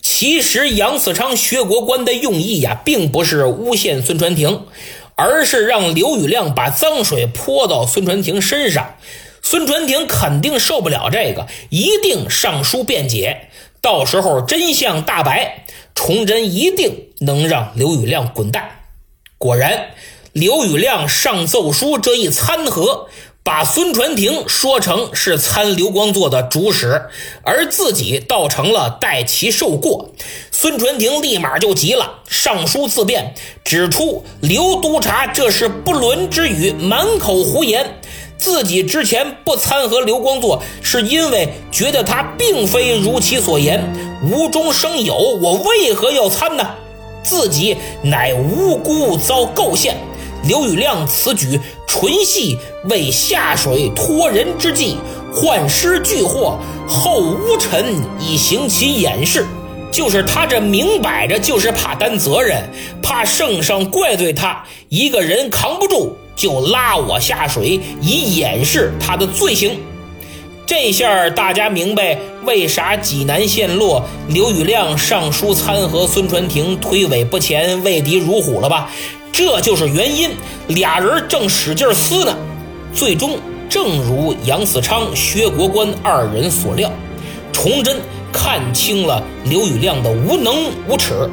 [0.00, 4.66] 其实杨嗣昌薛国官的用意呀，并不是诬陷孙传庭，
[5.14, 8.96] 而是让刘宇亮把脏水泼到孙传庭身上。
[9.42, 13.48] 孙传庭肯定受不了这个，一定上书辩解。
[13.82, 18.70] 到时候真相大白，崇祯一定能让刘宇亮滚蛋。
[19.36, 19.90] 果然，
[20.32, 23.06] 刘宇亮上奏书这一参合。
[23.42, 27.06] 把孙传庭说成是参刘光作的主使，
[27.42, 30.10] 而自己倒成了代其受过。
[30.52, 37.98] 孙传庭立马就急了，上书自辩，指出刘督察这是不伦之语，满口胡言。
[38.36, 43.82] 自己之前不参和刘光作，是因为觉得他并非如其所言，
[44.22, 45.14] 无中生有。
[45.14, 46.74] 我为何要参呢？
[47.22, 49.96] 自己乃无辜遭构陷。
[50.44, 54.96] 刘宇亮此举纯系为下水托人之计，
[55.34, 59.46] 换尸俱获，后无臣以行其掩饰。
[59.92, 62.62] 就是他这明摆着就是怕担责任，
[63.02, 69.78] 怕圣上怪罪他一个人扛不住，就拉我下水以掩饰他的罪行。
[70.64, 78.88] 这下大家明白为啥济南陷落，刘宇亮上书参劾孙传庭，推诿不前，畏敌如虎了吧？
[79.40, 80.32] 这就是原因，
[80.68, 82.36] 俩人正使劲撕呢。
[82.94, 83.38] 最终，
[83.70, 86.92] 正如杨嗣昌、薛国官二人所料，
[87.50, 87.96] 崇祯
[88.30, 91.26] 看清了刘宇亮的无能无耻。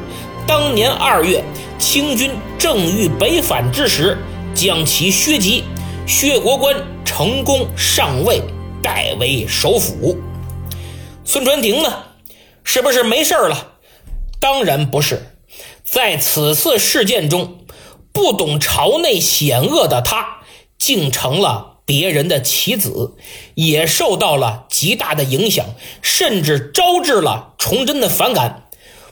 [0.46, 1.44] 当年二月，
[1.78, 4.16] 清军正欲北返之时，
[4.54, 5.64] 将其削籍，
[6.06, 8.40] 薛国官成功上位，
[8.82, 10.18] 代为首辅。
[11.26, 11.92] 孙传庭呢，
[12.64, 13.72] 是不是没事了？
[14.40, 15.26] 当然不是，
[15.84, 17.54] 在此次事件中。
[18.18, 20.40] 不懂朝内险恶的他，
[20.76, 23.12] 竟成了别人的棋子，
[23.54, 25.64] 也受到了极大的影响，
[26.02, 28.64] 甚至招致了崇祯的反感。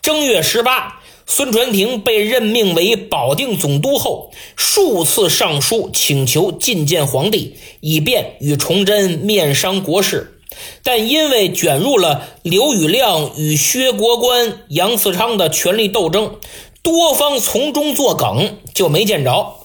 [0.03, 10.40] 正月十八，孙传庭被任命为保定总督后，数次上书请求觐见皇帝，以便与崇祯面商国事，
[10.83, 16.35] 但因为卷入了刘宇亮与薛国官、杨嗣昌的权力斗争。
[16.87, 19.57] 多方从中作梗，就没见着。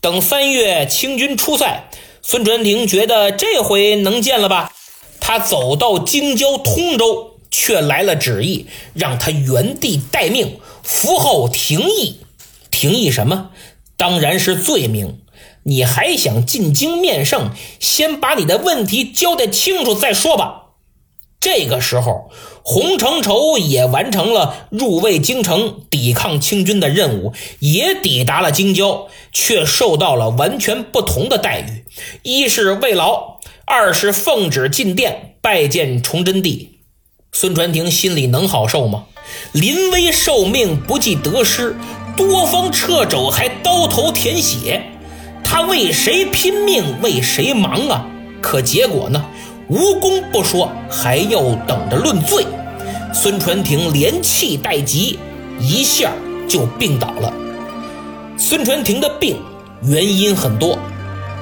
[0.00, 1.90] 等三月清军出塞，
[2.22, 4.72] 孙传庭觉得这回能见了吧？
[5.18, 12.20] 他走到京郊通州，却来了旨意，让他原地待命，服后廷议。
[12.70, 13.50] 廷议什么？
[13.96, 15.18] 当然是罪名。
[15.64, 17.50] 你还想进京面圣？
[17.80, 20.66] 先把你的问题交代清楚再说吧。
[21.40, 22.30] 这个时候，
[22.70, 31.86] 洪承畴也完成了入卫京城、抵抗清军的任务，也抵达了京郊，却受到了完全不同的待遇：
[32.22, 36.80] 一是慰劳，二是奉旨进殿拜见崇祯帝。
[37.32, 39.04] 孙传庭心里能好受吗？
[39.52, 41.74] 临危受命不计得失，
[42.18, 44.82] 多方掣肘还刀头舔血，
[45.42, 48.06] 他为谁拼命，为谁忙啊？
[48.42, 49.24] 可结果呢？
[49.70, 52.44] 无功不说，还要等着论罪。
[53.12, 55.18] 孙传庭连气带急，
[55.58, 56.12] 一下
[56.46, 57.32] 就病倒了。
[58.36, 59.36] 孙传庭的病
[59.82, 60.78] 原因很多，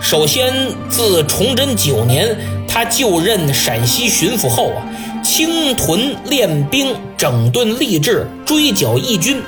[0.00, 0.52] 首先
[0.88, 2.36] 自崇祯九年
[2.68, 4.86] 他就任陕西巡抚后啊，
[5.22, 9.42] 清屯练兵，整顿吏治，追剿义军，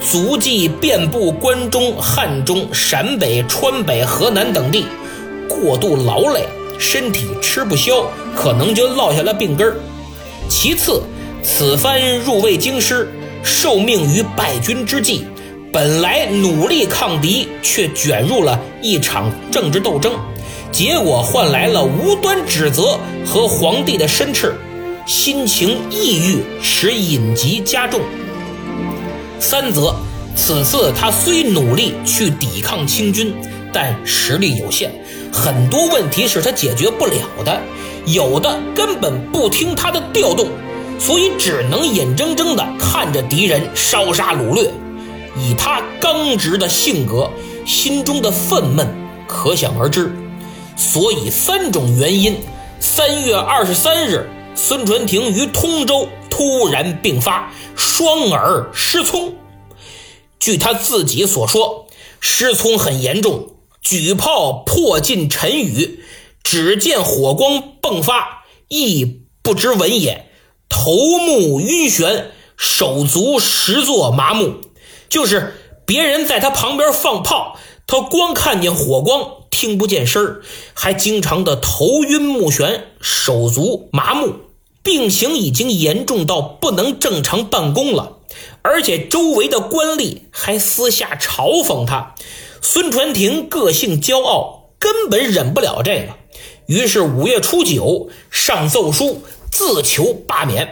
[0.00, 4.86] 足迹遍布关中、汉中、陕北、川北、河南等地，
[5.48, 6.46] 过度劳累。
[6.78, 9.76] 身体吃不消，可能就落下了病根儿。
[10.48, 11.00] 其次，
[11.42, 13.08] 此番入卫京师，
[13.42, 15.24] 受命于败军之际，
[15.72, 20.12] 本来努力抗敌，却卷入了一场政治斗争，
[20.70, 24.54] 结果换来了无端指责和皇帝的申斥，
[25.06, 28.00] 心情抑郁，使隐疾加重。
[29.40, 29.94] 三则，
[30.36, 33.34] 此次他虽努力去抵抗清军，
[33.72, 34.92] 但实力有限。
[35.32, 37.14] 很多问题是他解决不了
[37.44, 37.60] 的，
[38.06, 40.48] 有的根本不听他的调动，
[41.04, 44.70] 所以只能眼睁睁地看着敌人烧杀掳掠。
[45.36, 47.28] 以他刚直的性格，
[47.66, 48.86] 心中的愤懑
[49.26, 50.14] 可想而知。
[50.76, 52.36] 所以三种原因：
[52.78, 59.34] 三月二十三日，孙传庭于通州突然病发，双耳失聪。
[60.38, 61.88] 据他自己所说，
[62.20, 63.56] 失聪很严重。
[63.80, 66.04] 举炮破尽尘雨，
[66.44, 70.28] 只见火光迸发，亦不知闻也。
[70.72, 72.24] 头目晕眩，
[72.56, 74.54] 手足实作麻木。
[75.10, 75.54] 就是
[75.84, 80.40] 别人在他旁边放炮，他光看见火光，听不见声儿，
[80.72, 84.36] 还经常的头晕目眩、手足麻木，
[84.82, 88.16] 病情已经严重到不能正常办公了。
[88.62, 92.14] 而且周围的官吏还私下嘲讽他。
[92.62, 96.14] 孙传庭个性骄傲，根本忍不了这个，
[96.66, 100.66] 于是五月初九上奏书自求罢免，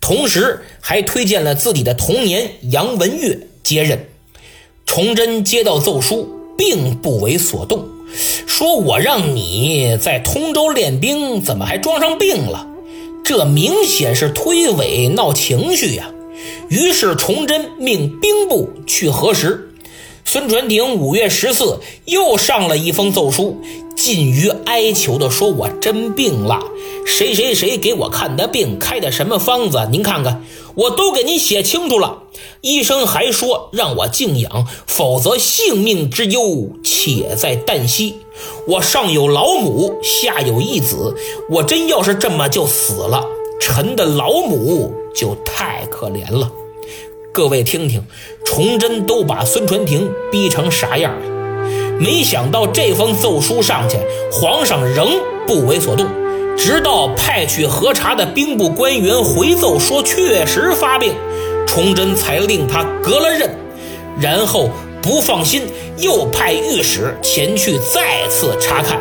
[0.00, 4.08] 同时还推荐了自己的童年杨文月接任。
[4.84, 6.28] 崇祯接到奏书，
[6.58, 7.88] 并不为所动，
[8.46, 12.66] 说：“我让你在通州练兵，怎么还装上病了？
[13.24, 16.10] 这明显是推诿闹情绪呀！”
[16.68, 19.70] 于是崇祯命兵部去核实。
[20.24, 23.62] 孙传庭五月十四又上了一封奏书，
[24.04, 26.62] 近于哀求的说：“我真病了，
[27.06, 30.44] 谁谁谁给我看的病，开的什么方子，您看看，
[30.74, 32.18] 我都给您写清楚了。
[32.60, 38.16] 医生还说让我静养，否则性命之忧且在旦夕。
[38.68, 41.14] 我上有老母，下有一子，
[41.48, 43.24] 我真要是这么就死了，
[43.58, 46.52] 臣的老母就太可怜了。”
[47.32, 48.04] 各位听听，
[48.44, 51.33] 崇祯都把孙传庭逼成啥样了？
[51.98, 53.96] 没想到这封奏书上去，
[54.32, 55.08] 皇上仍
[55.46, 56.06] 不为所动，
[56.56, 61.14] 直到派去核查的兵部官员回奏说确实发病，
[61.66, 63.50] 崇祯才令他革了任。
[64.20, 64.70] 然后
[65.02, 65.62] 不放心，
[65.98, 69.00] 又派御史前去再次查看。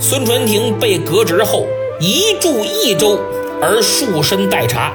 [0.00, 1.66] 孙传庭被革职后，
[2.00, 3.18] 一住一州，
[3.60, 4.92] 而束身待查。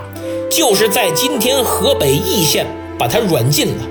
[0.50, 2.68] 就是在今天河北易县
[2.98, 3.84] 把他软禁了，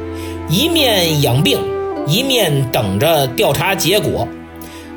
[0.48, 1.58] 一面养病，
[2.06, 4.26] 一面等着调查结果。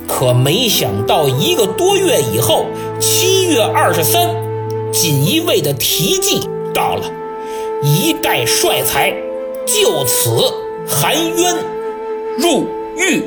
[0.07, 2.67] 可没想到一个多月以后，
[2.99, 4.29] 七月二十三，
[4.91, 7.03] 锦衣卫的提记到了，
[7.81, 9.11] 一代帅才
[9.65, 10.29] 就此
[10.87, 11.55] 含冤
[12.37, 13.23] 入狱。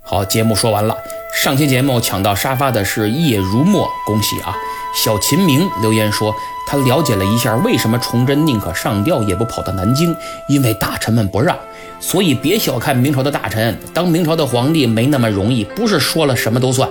[0.00, 0.96] 好，节目说完了。
[1.32, 4.54] 上期节目抢到沙发的是叶如墨，恭喜啊！
[4.94, 6.34] 小秦明留言说，
[6.66, 10.14] 他了解了一下为什么崇祯宁可上吊也不跑到南京，
[10.48, 11.56] 因为大臣们不让。
[12.00, 16.86] 所以别小看明朝的大臣，当明朝的皇帝没那么容易，不是说了什么都算。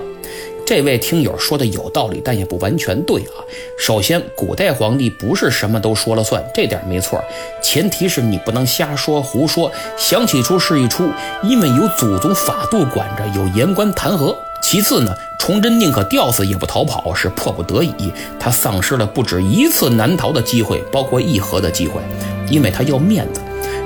[0.70, 3.42] 这位听友说的有道理，但也不完全对啊。
[3.76, 7.20] 首先，古代皇帝不是什么都说了算，这点没错。
[7.60, 11.10] 前提是你不能瞎说胡说，想起出是一出，
[11.42, 14.36] 因为有祖宗法度管着，有言官弹劾。
[14.62, 18.14] 其次呢，崇祯宁可吊死也不逃跑，是迫不得已。
[18.40, 22.00] 他丧失了不止一次南逃的机会，包括议和的机会，
[22.48, 23.42] 因为他要面子。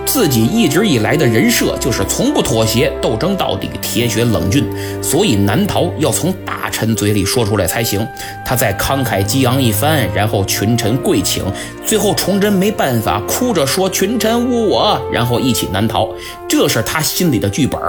[0.05, 4.63] 自己一直以来的人设就是从不妥协，斗争到底，铁血冷峻，
[5.01, 8.05] 所以难逃要从大臣嘴里说出来才行。
[8.45, 11.43] 他再慷慨激昂一番，然后群臣跪请，
[11.83, 16.07] 最后崇祯没办法，哭着说群臣误我，然后一起难逃。
[16.47, 17.79] 这是他心里的剧本。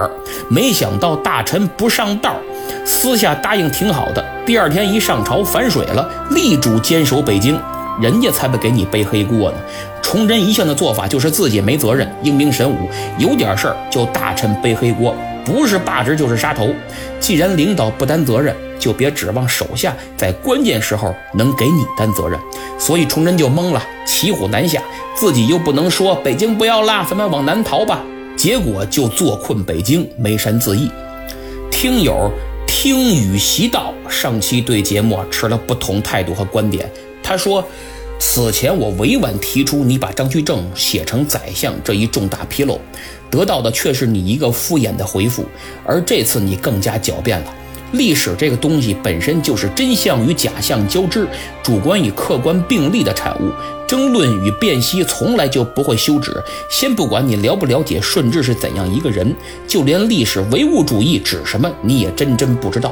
[0.49, 2.35] 没想到大臣不上道，
[2.83, 7.59] 私下答应挺好的，第二天一上朝反水了，力主坚守北京。
[8.01, 9.57] 人家才不给你背黑锅呢。
[10.05, 12.87] 崇祯一向的做法就是自己没责任，英明神武，
[13.17, 16.69] 有点事儿就大臣背黑锅，不是罢职就是杀头。
[17.19, 22.39] 既然领导不担责任，就别指望手下在关键时候能给你担责任。
[22.77, 24.79] 所以崇祯就懵了，骑虎难下，
[25.15, 28.03] 自己又不能说北京不要啦，咱们往南逃吧。
[28.37, 30.87] 结果就坐困北京，眉山自缢。
[31.71, 32.31] 听友
[32.67, 36.87] 听雨习道上期对节目持了不同态度和观点。
[37.23, 37.67] 他说
[38.19, 42.79] ：“此前我委婉提出你把张居正写成宰相这一重大纰漏，
[43.29, 45.45] 得到的却是你一个敷衍的回复。
[45.85, 47.53] 而这次你更加狡辩了。
[47.97, 51.27] 历史这个东西本身就是真相与假象交织、
[51.63, 53.51] 主观与客观并立的产物。”
[53.87, 56.35] 争论与辨析从来就不会休止。
[56.71, 59.31] 先不管你了不了解顺治是怎样一个人，
[59.67, 62.91] 就连历史唯物主义指什么你也真真不知道。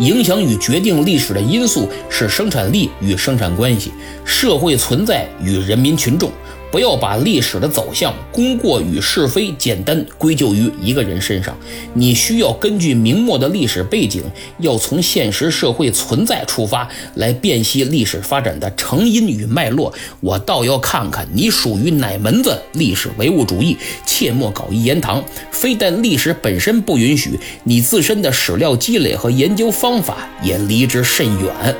[0.00, 3.90] 影响与决定历史的因素是生产力与生产关系，
[4.22, 6.30] 社会存在与人民群众。
[6.74, 11.56] 不要把历史的走向、功过与是非简单归咎于一个人身上。
[11.92, 14.24] 你需要根据明末的历史背景，
[14.58, 19.94] 要从现实社会存在出发，来辨析历史发展的成因与脉络。
[20.18, 25.22] 我倒要看看你属于哪门子历史唯物主义，切莫搞一言堂。
[25.52, 31.76] 非但历史本身不允许，你自身的史料积累和研究方法也离之甚远。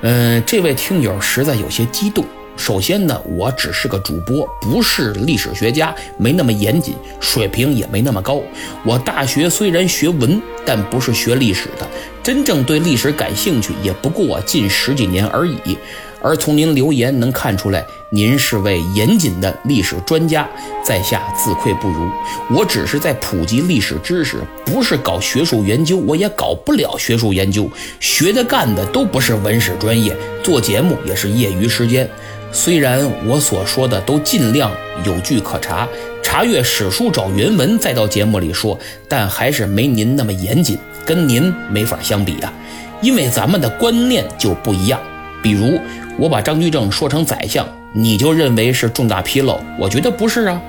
[0.00, 2.24] 嗯，这位听友实在有些激动。
[2.56, 8.40] 首先呢，我只是个主播，不是历史学家，没那么严谨，水平也没那么高。
[8.84, 11.86] 我大学虽然学文，但不是学历史的，
[12.22, 15.76] 真正对历史感兴趣也不过近十几年而已。
[16.24, 20.48] 而从您留言能看出来，您是位严谨的历史专家，
[20.84, 22.08] 在下自愧不如。
[22.48, 32.08] 我只是在普及历史知识，不是搞学术研究，我也搞不了学术研究，学的干的都不是文史专业，做节目也是业余时间。
[32.52, 34.70] 虽然我所说的都尽量
[35.04, 35.88] 有据可查，
[36.22, 38.78] 查阅史书找原文再到节目里说，
[39.08, 42.52] 但还是没您那么严谨，跟您没法相比啊，
[43.00, 45.00] 因为咱们的观念就不一样。
[45.42, 45.80] 比如
[46.18, 50.60] 我把张居正说成宰相，你就认为是重大纰漏，我觉得不是啊。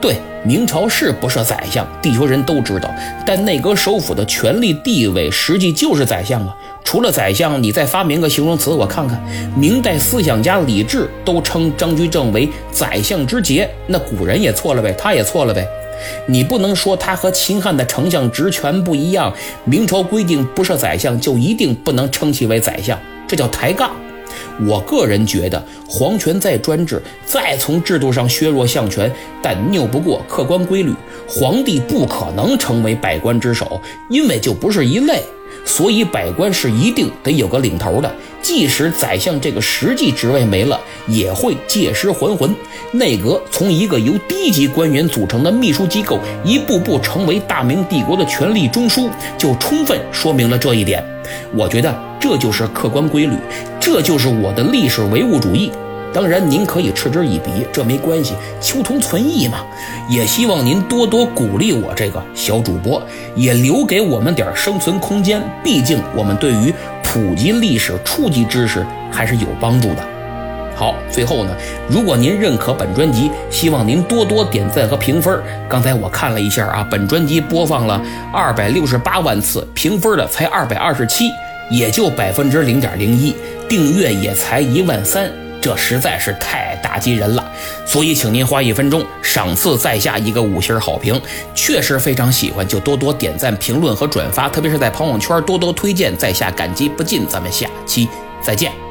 [0.00, 2.90] 对，明朝是不设宰相，地球人都知道，
[3.24, 6.56] 但内阁首辅的权力地位实际就是宰相啊。
[6.84, 9.22] 除了宰相，你再发明个形容词，我看看。
[9.56, 15.66] 明代思想家李治都称张居正为宰相之杰，那古人也错了呗，他也错了呗。
[16.26, 19.32] 你不能说他和秦汉的丞相职权不一样，
[19.64, 23.90] 明朝规定不设宰相就一定不能称其为宰相，这叫抬杠。
[24.66, 29.10] 我个人觉得，皇权再专制，再从制度上削弱相权，
[29.42, 30.92] 但拗不过客观规律，
[31.28, 35.22] 皇帝不可能成为百官之首，因为就不是一类。
[35.64, 38.12] 所以，百官是一定得有个领头的。
[38.42, 42.54] 即使宰相这个实际职位没了，也会借尸还魂。
[42.92, 51.04] 内阁从一个由低级官员组成的秘书机构，一步步成为大明帝国的权力中枢，就充分说明了这一点。
[51.54, 53.34] 我觉得这就是客观规律，
[53.78, 55.70] 这就是我的历史唯物主义。
[56.12, 59.58] 当然，您可以嗤之以鼻，这没关系，求同存异嘛。
[60.08, 63.00] 也希望您多多鼓励我这个小主播，
[63.36, 65.40] 也留给我们点生存空间。
[65.62, 70.04] 毕竟，我们对于普及历史初级知识还是有帮助的。
[70.74, 71.54] 好，最后呢，
[71.88, 75.40] 如果您认可本专辑，希望您多多点赞和评分。
[75.68, 78.02] 刚才我看了一下啊，本专辑播放了
[78.32, 81.30] 二百六十八万次，评分的才二百二十七，
[81.70, 83.36] 也就百分之零点零一，
[83.68, 85.30] 订阅也才一万三。
[85.60, 87.50] 这实在是太打击人了，
[87.86, 91.20] 所以请您花一分钟赏赐在下一个五星好评，
[91.54, 97.26] 确实非常喜欢，就多多点赞、评论和转发，特别是在朋友圈多多推荐，在下感激不尽。
[97.28, 98.08] 咱们下期
[98.42, 98.89] 再见。